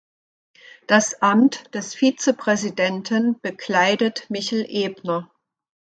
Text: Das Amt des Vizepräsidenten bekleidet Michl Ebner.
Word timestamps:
Das 0.87 1.21
Amt 1.21 1.75
des 1.75 1.93
Vizepräsidenten 1.93 3.39
bekleidet 3.39 4.31
Michl 4.31 4.65
Ebner. 4.67 5.29